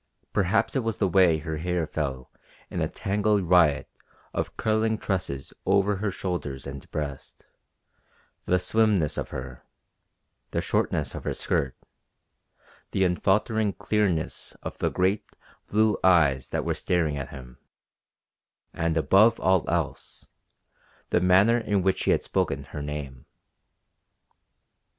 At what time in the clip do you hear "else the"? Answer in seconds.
19.69-21.21